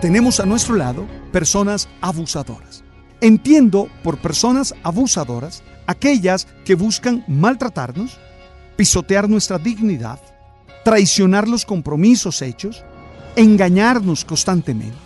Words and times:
Tenemos 0.00 0.38
a 0.38 0.46
nuestro 0.46 0.76
lado 0.76 1.08
personas 1.32 1.88
abusadoras. 2.00 2.84
Entiendo 3.20 3.88
por 4.04 4.18
personas 4.18 4.72
abusadoras 4.84 5.64
aquellas 5.88 6.46
que 6.64 6.76
buscan 6.76 7.24
maltratarnos, 7.26 8.16
pisotear 8.76 9.28
nuestra 9.28 9.58
dignidad, 9.58 10.20
traicionar 10.84 11.48
los 11.48 11.64
compromisos 11.64 12.42
hechos, 12.42 12.84
engañarnos 13.34 14.24
constantemente. 14.24 14.96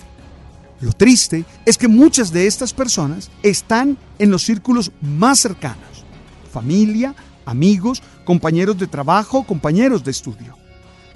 Lo 0.82 0.92
triste 0.92 1.46
es 1.64 1.78
que 1.78 1.88
muchas 1.88 2.30
de 2.30 2.46
estas 2.46 2.74
personas 2.74 3.30
están 3.42 3.96
en 4.18 4.30
los 4.30 4.42
círculos 4.42 4.92
más 5.00 5.38
cercanos, 5.40 6.04
familia, 6.52 7.14
amigos, 7.46 8.02
compañeros 8.26 8.76
de 8.76 8.86
trabajo, 8.86 9.42
compañeros 9.44 10.04
de 10.04 10.10
estudio. 10.10 10.59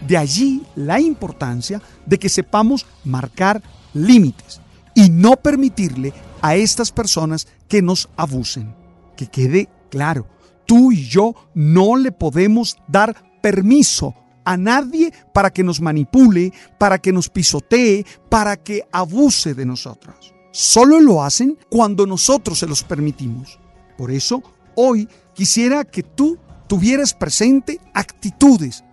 De 0.00 0.16
allí 0.16 0.62
la 0.74 1.00
importancia 1.00 1.80
de 2.06 2.18
que 2.18 2.28
sepamos 2.28 2.86
marcar 3.04 3.62
límites 3.92 4.60
y 4.94 5.08
no 5.10 5.36
permitirle 5.36 6.12
a 6.42 6.56
estas 6.56 6.92
personas 6.92 7.48
que 7.68 7.82
nos 7.82 8.08
abusen. 8.16 8.74
Que 9.16 9.26
quede 9.26 9.68
claro, 9.90 10.26
tú 10.66 10.92
y 10.92 11.06
yo 11.06 11.34
no 11.54 11.96
le 11.96 12.12
podemos 12.12 12.76
dar 12.88 13.16
permiso 13.40 14.14
a 14.44 14.56
nadie 14.56 15.12
para 15.32 15.50
que 15.50 15.64
nos 15.64 15.80
manipule, 15.80 16.52
para 16.78 16.98
que 16.98 17.12
nos 17.12 17.28
pisotee, 17.28 18.04
para 18.28 18.56
que 18.56 18.82
abuse 18.92 19.54
de 19.54 19.64
nosotros. 19.64 20.34
Solo 20.52 21.00
lo 21.00 21.22
hacen 21.22 21.58
cuando 21.70 22.06
nosotros 22.06 22.58
se 22.58 22.66
los 22.66 22.84
permitimos. 22.84 23.58
Por 23.96 24.10
eso, 24.10 24.42
hoy 24.76 25.08
quisiera 25.34 25.84
que 25.84 26.02
tú 26.02 26.38
tuvieras 26.66 27.14
presente 27.14 27.80
actitudes 27.92 28.84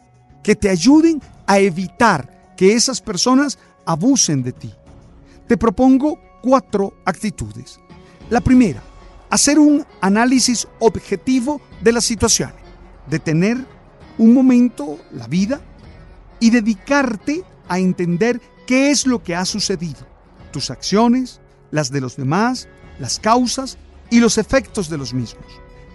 que 0.44 0.56
te 0.56 0.70
ayuden 0.70 1.22
a 1.46 1.60
evitar 1.60 2.54
que 2.58 2.74
esas 2.74 3.02
personas 3.02 3.58
abusen 3.86 4.44
de 4.44 4.52
ti. 4.52 4.74
Te 5.48 5.58
propongo 5.58 6.20
cuatro 6.42 6.94
actitudes. 7.06 7.80
La 8.30 8.42
primera, 8.42 8.82
hacer 9.30 9.60
un 9.60 9.86
análisis 10.00 10.68
objetivo 10.80 11.62
de 11.82 11.92
la 11.92 12.02
situación, 12.02 12.52
detener 13.08 13.58
un 14.18 14.34
momento 14.34 15.00
la 15.12 15.28
vida 15.28 15.62
y 16.40 16.50
dedicarte 16.50 17.44
a 17.68 17.80
entender 17.80 18.42
qué 18.68 18.92
es 18.92 19.06
lo 19.06 19.24
que 19.24 19.36
ha 19.36 19.46
sucedido, 19.46 20.08
tus 20.52 20.70
acciones, 20.70 21.40
las 21.72 21.92
de 21.92 22.02
los 22.02 22.16
demás, 22.18 22.68
las 23.00 23.20
causas 23.20 23.78
y 24.10 24.20
los 24.20 24.38
efectos 24.38 24.90
de 24.90 24.98
los 24.98 25.14
mismos. 25.14 25.46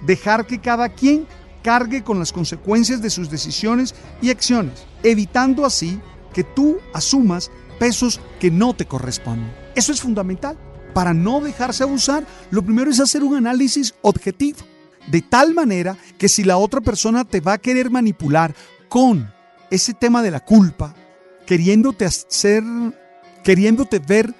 Dejar 0.06 0.46
que 0.46 0.60
cada 0.60 0.88
quien 0.88 1.26
cargue 1.66 2.04
con 2.04 2.20
las 2.20 2.32
consecuencias 2.32 3.02
de 3.02 3.10
sus 3.10 3.28
decisiones 3.28 3.92
y 4.22 4.30
acciones, 4.30 4.86
evitando 5.02 5.66
así 5.66 6.00
que 6.32 6.44
tú 6.44 6.78
asumas 6.94 7.50
pesos 7.80 8.20
que 8.38 8.52
no 8.52 8.72
te 8.76 8.86
corresponden. 8.86 9.52
Eso 9.74 9.90
es 9.90 10.00
fundamental. 10.00 10.56
Para 10.94 11.12
no 11.12 11.40
dejarse 11.40 11.82
abusar, 11.82 12.24
lo 12.52 12.62
primero 12.62 12.88
es 12.88 13.00
hacer 13.00 13.24
un 13.24 13.34
análisis 13.34 13.96
objetivo, 14.02 14.58
de 15.08 15.22
tal 15.22 15.54
manera 15.54 15.96
que 16.18 16.28
si 16.28 16.44
la 16.44 16.56
otra 16.56 16.80
persona 16.80 17.24
te 17.24 17.40
va 17.40 17.54
a 17.54 17.58
querer 17.58 17.90
manipular 17.90 18.54
con 18.88 19.28
ese 19.68 19.92
tema 19.92 20.22
de 20.22 20.30
la 20.30 20.44
culpa, 20.44 20.94
queriéndote 21.46 22.04
hacer, 22.04 22.62
queriéndote 23.42 23.98
ver 23.98 24.32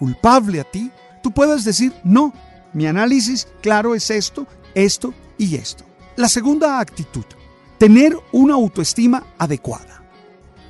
culpable 0.00 0.58
a 0.58 0.64
ti, 0.64 0.90
tú 1.22 1.30
puedas 1.30 1.62
decir, 1.62 1.92
no, 2.02 2.32
mi 2.72 2.88
análisis 2.88 3.46
claro 3.62 3.94
es 3.94 4.10
esto, 4.10 4.48
esto 4.74 5.14
y 5.38 5.54
esto. 5.54 5.86
La 6.16 6.30
segunda 6.30 6.80
actitud, 6.80 7.26
tener 7.76 8.16
una 8.32 8.54
autoestima 8.54 9.26
adecuada, 9.36 10.02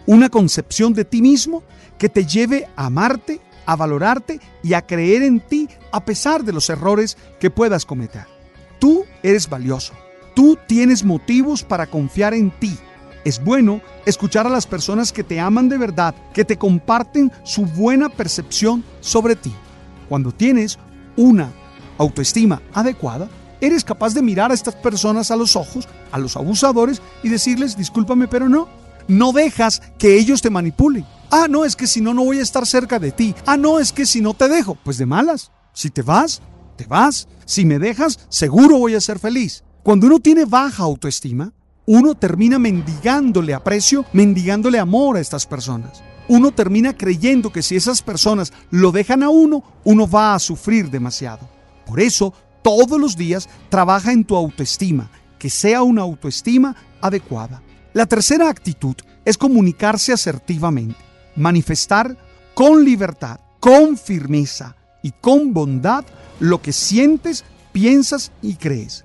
una 0.05 0.29
concepción 0.29 0.93
de 0.93 1.05
ti 1.05 1.23
mismo 1.23 1.63
que 1.99 2.09
te 2.09 2.27
lleve 2.27 2.69
a 2.75 2.87
amarte, 2.87 3.41
a 3.65 3.77
valorarte 3.77 4.41
y 4.65 4.75
a 4.75 4.83
creer 4.83 5.23
en 5.23 5.39
ti 5.39 5.69
a 5.93 6.05
pesar 6.05 6.43
de 6.43 6.53
los 6.53 6.69
errores 6.69 7.17
que 7.39 7.51
puedas 7.51 7.87
cometer. 7.87 8.27
Tú 8.81 9.05
eres 9.23 9.49
valioso, 9.49 9.93
tú 10.35 10.59
tienes 10.67 11.05
motivos 11.05 11.63
para 11.63 11.87
confiar 11.87 12.35
en 12.35 12.51
ti. 12.51 12.77
Es 13.25 13.43
bueno 13.43 13.81
escuchar 14.05 14.49
a 14.49 14.51
las 14.51 14.67
personas 14.67 15.13
que 15.13 15.23
te 15.23 15.39
aman 15.39 15.69
de 15.69 15.79
verdad, 15.79 16.17
que 16.35 16.45
te 16.45 16.59
comparten 16.59 17.31
su 17.45 17.67
buena 17.67 18.09
percepción 18.09 18.83
sobre 18.99 19.37
ti. 19.37 19.55
Cuando 20.09 20.33
tienes 20.33 20.77
una 21.17 21.53
autoestima 21.99 22.63
adecuada, 22.75 23.29
eres 23.61 23.85
capaz 23.85 24.15
de 24.15 24.23
mirar 24.23 24.51
a 24.51 24.55
estas 24.55 24.75
personas 24.75 25.31
a 25.31 25.37
los 25.37 25.57
ojos, 25.57 25.89
a 26.13 26.19
los 26.19 26.37
abusadores, 26.37 27.01
y 27.23 27.29
decirles, 27.29 27.77
discúlpame, 27.77 28.29
pero 28.29 28.49
no. 28.49 28.69
No 29.09 29.33
dejas 29.33 29.83
que 29.99 30.19
ellos 30.19 30.43
te 30.43 30.51
manipulen. 30.51 31.07
Ah, 31.31 31.47
no, 31.49 31.65
es 31.65 31.77
que 31.77 31.87
si 31.87 32.01
no, 32.01 32.15
no 32.15 32.25
voy 32.25 32.39
a 32.39 32.43
estar 32.43 32.67
cerca 32.67 32.99
de 32.99 33.13
ti. 33.13 33.35
Ah, 33.47 33.57
no, 33.57 33.79
es 33.79 33.93
que 33.93 34.07
si 34.07 34.21
no 34.21 34.35
te 34.35 34.49
dejo, 34.49 34.77
pues 34.85 34.99
de 34.99 35.07
malas. 35.07 35.51
Si 35.73 35.91
te 35.91 36.03
vas, 36.03 36.43
te 36.77 36.87
vas. 36.87 37.29
Si 37.45 37.65
me 37.65 37.79
dejas, 37.79 38.19
seguro 38.29 38.79
voy 38.79 38.95
a 38.95 39.01
ser 39.01 39.19
feliz. 39.19 39.63
Cuando 39.83 40.07
uno 40.07 40.19
tiene 40.19 40.45
baja 40.45 40.83
autoestima, 40.83 41.53
uno 41.87 42.17
termina 42.17 42.59
mendigándole 42.59 43.55
aprecio, 43.55 44.05
mendigándole 44.13 44.79
amor 44.79 45.17
a 45.17 45.21
estas 45.21 45.47
personas. 45.47 46.03
Uno 46.29 46.51
termina 46.51 46.97
creyendo 46.97 47.53
que 47.53 47.63
si 47.63 47.77
esas 47.77 48.03
personas 48.03 48.53
lo 48.71 48.91
dejan 48.91 49.23
a 49.23 49.29
uno, 49.29 49.63
uno 49.85 50.09
va 50.09 50.35
a 50.35 50.41
sufrir 50.41 50.91
demasiado. 50.91 51.49
Por 51.87 52.01
eso, 52.01 52.35
todos 52.67 52.99
los 52.99 53.17
días 53.17 53.49
trabaja 53.69 54.11
en 54.11 54.25
tu 54.25 54.35
autoestima, 54.35 55.09
que 55.39 55.51
sea 55.51 55.85
una 55.85 56.03
autoestima 56.03 56.75
adecuada. 57.01 57.63
La 57.93 58.07
tercera 58.07 58.51
actitud 58.51 58.97
es 59.25 59.39
comunicarse 59.39 60.13
asertivamente, 60.13 60.99
manifestar 61.37 62.17
con 62.55 62.85
libertad, 62.85 63.39
con 63.61 63.97
firmeza 63.97 64.75
y 65.01 65.13
con 65.13 65.53
bondad 65.53 66.05
lo 66.41 66.61
que 66.61 66.73
sientes, 66.73 67.45
piensas 67.71 68.33
y 68.43 68.55
crees. 68.55 69.05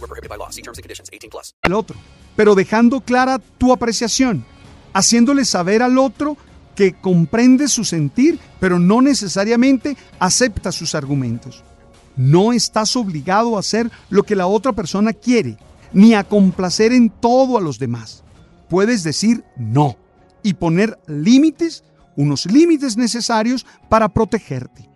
were 0.00 0.08
prohibited 0.08 0.30
by 0.30 0.36
law. 0.36 0.50
See 0.50 0.62
terms 0.62 0.78
and 0.78 0.82
conditions. 0.82 1.10
18 1.12 1.30
plus. 1.30 1.54
el 1.62 1.74
otro, 1.74 1.96
pero 2.36 2.54
dejando 2.54 3.00
clara 3.00 3.38
tu 3.58 3.72
apreciación, 3.72 4.44
haciéndole 4.92 5.44
saber 5.44 5.82
al 5.82 5.98
otro 5.98 6.36
que 6.74 6.94
comprende 6.94 7.68
su 7.68 7.84
sentir, 7.84 8.38
pero 8.58 8.78
no 8.78 9.02
necesariamente 9.02 9.96
acepta 10.18 10.72
sus 10.72 10.94
argumentos. 10.94 11.62
No 12.16 12.52
estás 12.52 12.96
obligado 12.96 13.56
a 13.56 13.60
hacer 13.60 13.90
lo 14.08 14.22
que 14.22 14.36
la 14.36 14.46
otra 14.46 14.72
persona 14.72 15.12
quiere. 15.12 15.56
ni 15.92 16.14
a 16.14 16.24
complacer 16.24 16.92
en 16.92 17.10
todo 17.10 17.58
a 17.58 17.60
los 17.60 17.78
demás. 17.78 18.22
Puedes 18.68 19.02
decir 19.02 19.44
no 19.56 19.96
y 20.42 20.54
poner 20.54 20.98
límites, 21.06 21.84
unos 22.16 22.46
límites 22.46 22.96
necesarios 22.96 23.66
para 23.88 24.08
protegerte. 24.08 24.89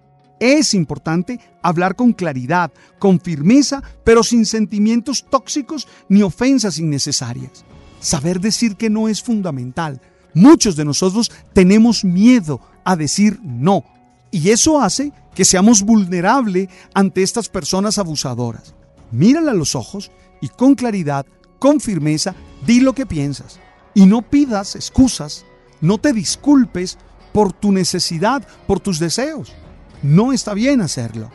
Es 0.44 0.74
importante 0.74 1.40
hablar 1.62 1.96
con 1.96 2.12
claridad, 2.12 2.70
con 2.98 3.18
firmeza, 3.18 3.82
pero 4.04 4.22
sin 4.22 4.44
sentimientos 4.44 5.24
tóxicos 5.30 5.88
ni 6.10 6.20
ofensas 6.20 6.78
innecesarias. 6.78 7.64
Saber 7.98 8.40
decir 8.40 8.76
que 8.76 8.90
no 8.90 9.08
es 9.08 9.22
fundamental. 9.22 10.02
Muchos 10.34 10.76
de 10.76 10.84
nosotros 10.84 11.32
tenemos 11.54 12.04
miedo 12.04 12.60
a 12.84 12.94
decir 12.94 13.40
no 13.42 13.84
y 14.30 14.50
eso 14.50 14.82
hace 14.82 15.14
que 15.34 15.46
seamos 15.46 15.80
vulnerables 15.80 16.68
ante 16.92 17.22
estas 17.22 17.48
personas 17.48 17.96
abusadoras. 17.96 18.74
Mírala 19.12 19.52
a 19.52 19.54
los 19.54 19.74
ojos 19.74 20.10
y 20.42 20.48
con 20.48 20.74
claridad, 20.74 21.24
con 21.58 21.80
firmeza, 21.80 22.34
di 22.66 22.80
lo 22.80 22.92
que 22.92 23.06
piensas. 23.06 23.60
Y 23.94 24.04
no 24.04 24.20
pidas 24.20 24.76
excusas, 24.76 25.46
no 25.80 25.96
te 25.96 26.12
disculpes 26.12 26.98
por 27.32 27.54
tu 27.54 27.72
necesidad, 27.72 28.46
por 28.66 28.78
tus 28.78 28.98
deseos. 28.98 29.54
No 30.04 30.34
está 30.34 30.52
bien 30.52 30.82
hacerlo. 30.82 31.30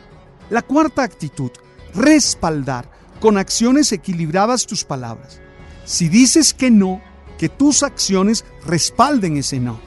La 0.52 0.62
cuarta 0.62 1.02
actitud, 1.02 1.50
respaldar 1.96 2.88
con 3.20 3.40
acciones 3.40 3.92
equilibradas 3.92 4.68
tus 4.68 4.84
palabras. 4.84 5.42
Si 5.86 6.08
dices 6.08 6.54
que 6.54 6.70
no, 6.70 7.02
que 7.40 7.50
tus 7.50 7.82
acciones 7.82 8.46
respalden 8.64 9.38
ese 9.38 9.60
no. 9.60 9.80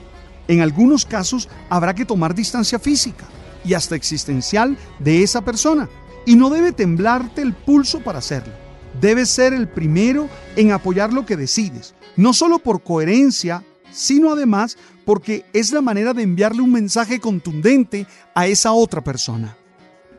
En 0.48 0.62
algunos 0.62 1.06
casos 1.06 1.48
habrá 1.70 1.94
que 1.94 2.04
tomar 2.04 2.34
distancia 2.34 2.80
física 2.80 3.24
y 3.64 3.74
hasta 3.74 3.94
existencial 3.94 4.76
de 4.98 5.22
esa 5.22 5.42
persona 5.42 5.88
y 6.26 6.34
no 6.34 6.50
debe 6.50 6.72
temblarte 6.72 7.40
el 7.40 7.54
pulso 7.54 8.00
para 8.00 8.18
hacerlo. 8.18 8.52
Debes 9.00 9.30
ser 9.30 9.52
el 9.52 9.68
primero 9.68 10.28
en 10.56 10.72
apoyar 10.72 11.12
lo 11.12 11.24
que 11.24 11.36
decides, 11.36 11.94
no 12.16 12.32
solo 12.32 12.58
por 12.58 12.82
coherencia, 12.82 13.62
sino 13.92 14.32
además 14.32 14.76
porque 15.04 15.44
es 15.52 15.72
la 15.72 15.80
manera 15.80 16.14
de 16.14 16.22
enviarle 16.22 16.62
un 16.62 16.72
mensaje 16.72 17.20
contundente 17.20 18.06
a 18.34 18.46
esa 18.46 18.72
otra 18.72 19.02
persona. 19.02 19.56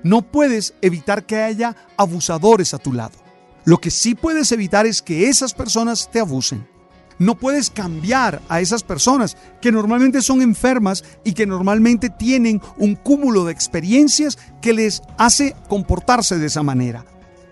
No 0.04 0.22
puedes 0.22 0.74
evitar 0.82 1.26
que 1.26 1.38
haya 1.38 1.76
abusadores 1.98 2.74
a 2.74 2.78
tu 2.78 2.94
lado. 2.94 3.14
Lo 3.66 3.80
que 3.80 3.92
sí 3.92 4.16
puedes 4.16 4.52
evitar 4.52 4.86
es 4.86 5.02
que 5.02 5.30
esas 5.30 5.54
personas 5.54 6.10
te 6.12 6.20
abusen. 6.20 6.68
No 7.20 7.36
puedes 7.36 7.70
cambiar 7.70 8.42
a 8.50 8.60
esas 8.60 8.84
personas 8.84 9.38
que 9.62 9.72
normalmente 9.72 10.22
son 10.22 10.42
enfermas 10.42 11.06
y 11.24 11.34
que 11.34 11.46
normalmente 11.46 12.10
tienen 12.10 12.62
un 12.78 12.96
cúmulo 12.96 13.46
de 13.46 13.54
experiencias 13.54 14.38
que 14.62 14.74
les 14.74 15.02
hace 15.18 15.56
comportarse 15.70 16.38
de 16.38 16.48
esa 16.48 16.64
manera. 16.64 17.06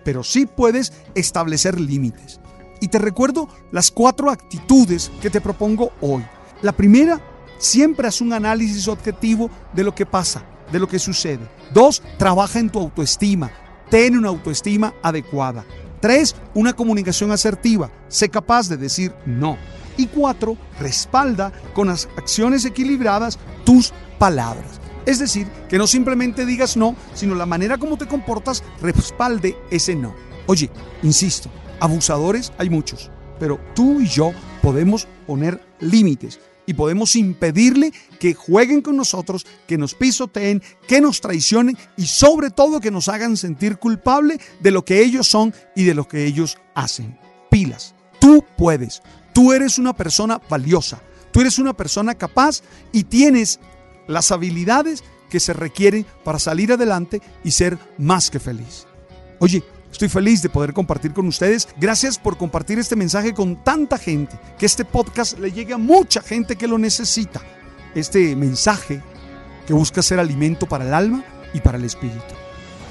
Pero 0.04 0.24
sí 0.24 0.44
puedes 0.46 0.92
establecer 1.14 1.80
límites. 1.80 2.41
Y 2.82 2.88
te 2.88 2.98
recuerdo 2.98 3.48
las 3.70 3.92
cuatro 3.92 4.28
actitudes 4.28 5.12
que 5.22 5.30
te 5.30 5.40
propongo 5.40 5.92
hoy. 6.00 6.24
La 6.62 6.72
primera, 6.72 7.20
siempre 7.56 8.08
haz 8.08 8.20
un 8.20 8.32
análisis 8.32 8.88
objetivo 8.88 9.48
de 9.72 9.84
lo 9.84 9.94
que 9.94 10.04
pasa, 10.04 10.42
de 10.72 10.80
lo 10.80 10.88
que 10.88 10.98
sucede. 10.98 11.48
Dos, 11.72 12.02
trabaja 12.18 12.58
en 12.58 12.68
tu 12.68 12.80
autoestima. 12.80 13.52
Ten 13.88 14.18
una 14.18 14.30
autoestima 14.30 14.94
adecuada. 15.00 15.64
Tres, 16.00 16.34
una 16.54 16.72
comunicación 16.72 17.30
asertiva. 17.30 17.88
Sé 18.08 18.28
capaz 18.28 18.68
de 18.68 18.76
decir 18.76 19.14
no. 19.26 19.56
Y 19.96 20.08
cuatro, 20.08 20.56
respalda 20.80 21.52
con 21.74 21.86
las 21.86 22.08
acciones 22.16 22.64
equilibradas 22.64 23.38
tus 23.64 23.92
palabras. 24.18 24.80
Es 25.06 25.20
decir, 25.20 25.46
que 25.68 25.78
no 25.78 25.86
simplemente 25.86 26.44
digas 26.44 26.76
no, 26.76 26.96
sino 27.14 27.36
la 27.36 27.46
manera 27.46 27.78
como 27.78 27.96
te 27.96 28.08
comportas 28.08 28.64
respalde 28.80 29.56
ese 29.70 29.94
no. 29.94 30.16
Oye, 30.48 30.68
insisto, 31.04 31.48
abusadores 31.82 32.52
hay 32.58 32.70
muchos, 32.70 33.10
pero 33.40 33.58
tú 33.74 34.00
y 34.00 34.06
yo 34.06 34.32
podemos 34.62 35.08
poner 35.26 35.60
límites 35.80 36.38
y 36.64 36.74
podemos 36.74 37.16
impedirle 37.16 37.92
que 38.20 38.34
jueguen 38.34 38.82
con 38.82 38.96
nosotros, 38.96 39.44
que 39.66 39.76
nos 39.76 39.96
pisoteen, 39.96 40.62
que 40.86 41.00
nos 41.00 41.20
traicionen 41.20 41.76
y 41.96 42.06
sobre 42.06 42.50
todo 42.50 42.80
que 42.80 42.92
nos 42.92 43.08
hagan 43.08 43.36
sentir 43.36 43.78
culpable 43.78 44.38
de 44.60 44.70
lo 44.70 44.84
que 44.84 45.02
ellos 45.02 45.26
son 45.26 45.52
y 45.74 45.82
de 45.82 45.94
lo 45.94 46.06
que 46.06 46.24
ellos 46.24 46.56
hacen. 46.76 47.18
Pilas, 47.50 47.96
tú 48.20 48.44
puedes, 48.56 49.02
tú 49.32 49.52
eres 49.52 49.76
una 49.76 49.92
persona 49.92 50.40
valiosa, 50.48 51.02
tú 51.32 51.40
eres 51.40 51.58
una 51.58 51.72
persona 51.72 52.14
capaz 52.14 52.62
y 52.92 53.02
tienes 53.04 53.58
las 54.06 54.30
habilidades 54.30 55.02
que 55.28 55.40
se 55.40 55.52
requieren 55.52 56.06
para 56.22 56.38
salir 56.38 56.72
adelante 56.72 57.20
y 57.42 57.50
ser 57.50 57.76
más 57.98 58.30
que 58.30 58.38
feliz. 58.38 58.86
Oye, 59.40 59.64
Estoy 59.92 60.08
feliz 60.08 60.40
de 60.40 60.48
poder 60.48 60.72
compartir 60.72 61.12
con 61.12 61.28
ustedes. 61.28 61.68
Gracias 61.76 62.18
por 62.18 62.38
compartir 62.38 62.78
este 62.78 62.96
mensaje 62.96 63.34
con 63.34 63.62
tanta 63.62 63.98
gente. 63.98 64.36
Que 64.58 64.66
este 64.66 64.86
podcast 64.86 65.38
le 65.38 65.52
llegue 65.52 65.74
a 65.74 65.78
mucha 65.78 66.22
gente 66.22 66.56
que 66.56 66.66
lo 66.66 66.78
necesita. 66.78 67.42
Este 67.94 68.34
mensaje 68.34 69.02
que 69.66 69.74
busca 69.74 70.02
ser 70.02 70.18
alimento 70.18 70.66
para 70.66 70.86
el 70.86 70.94
alma 70.94 71.22
y 71.52 71.60
para 71.60 71.76
el 71.76 71.84
espíritu. 71.84 72.34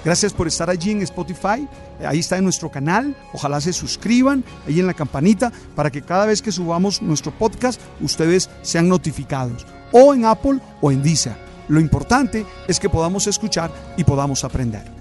Gracias 0.05 0.31
por 0.31 0.47
estar 0.47 0.69
allí 0.69 0.91
en 0.91 1.01
Spotify. 1.01 1.67
Ahí 2.05 2.19
está 2.19 2.37
en 2.37 2.43
nuestro 2.43 2.69
canal. 2.69 3.17
Ojalá 3.33 3.59
se 3.61 3.73
suscriban 3.73 4.43
ahí 4.67 4.79
en 4.79 4.87
la 4.87 4.93
campanita 4.93 5.51
para 5.75 5.89
que 5.89 6.03
cada 6.03 6.27
vez 6.27 6.41
que 6.41 6.51
subamos 6.51 7.01
nuestro 7.01 7.31
podcast 7.31 7.81
ustedes 7.99 8.49
sean 8.61 8.87
notificados. 8.87 9.65
O 9.91 10.13
en 10.13 10.25
Apple 10.25 10.59
o 10.79 10.91
en 10.91 11.01
Deezer. 11.01 11.35
Lo 11.67 11.79
importante 11.79 12.45
es 12.67 12.79
que 12.79 12.89
podamos 12.89 13.25
escuchar 13.25 13.71
y 13.97 14.03
podamos 14.03 14.43
aprender. 14.43 15.00